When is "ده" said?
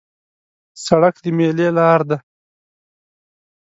2.09-2.17